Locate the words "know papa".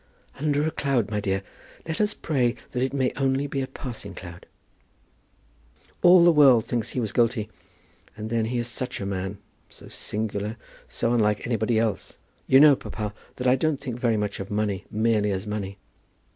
12.59-13.13